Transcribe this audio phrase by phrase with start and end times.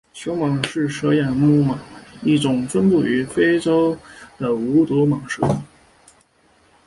[0.13, 1.79] 球蟒是蛇亚目蟒科蟒属下
[2.23, 3.95] 一种分布于非洲
[4.39, 5.43] 的无毒蟒蛇。